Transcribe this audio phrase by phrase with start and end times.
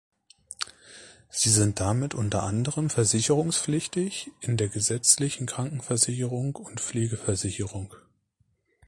[1.29, 7.93] Sie sind damit unter anderem versicherungspflichtig in der gesetzlichen Krankenversicherung und Pflegeversicherung.